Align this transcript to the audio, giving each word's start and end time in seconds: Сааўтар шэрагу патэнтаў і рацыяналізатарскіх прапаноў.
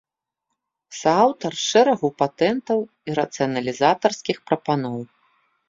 Сааўтар 0.99 1.53
шэрагу 1.67 2.09
патэнтаў 2.23 2.79
і 2.87 3.09
рацыяналізатарскіх 3.21 4.37
прапаноў. 4.51 5.01